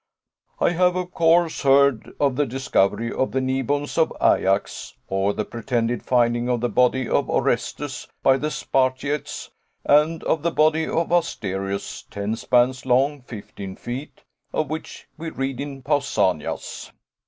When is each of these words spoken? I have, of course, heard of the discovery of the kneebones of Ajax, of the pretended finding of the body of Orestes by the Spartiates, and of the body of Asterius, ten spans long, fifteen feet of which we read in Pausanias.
I 0.59 0.71
have, 0.71 0.95
of 0.95 1.11
course, 1.11 1.61
heard 1.61 2.13
of 2.19 2.35
the 2.35 2.47
discovery 2.47 3.13
of 3.13 3.31
the 3.33 3.39
kneebones 3.39 3.99
of 3.99 4.11
Ajax, 4.19 4.95
of 5.11 5.35
the 5.35 5.45
pretended 5.45 6.01
finding 6.01 6.49
of 6.49 6.59
the 6.61 6.69
body 6.69 7.07
of 7.07 7.29
Orestes 7.29 8.07
by 8.23 8.37
the 8.37 8.49
Spartiates, 8.49 9.51
and 9.85 10.23
of 10.23 10.41
the 10.41 10.49
body 10.49 10.87
of 10.87 11.11
Asterius, 11.11 12.03
ten 12.09 12.35
spans 12.35 12.83
long, 12.83 13.21
fifteen 13.21 13.75
feet 13.75 14.23
of 14.51 14.71
which 14.71 15.07
we 15.19 15.29
read 15.29 15.59
in 15.61 15.83
Pausanias. 15.83 16.91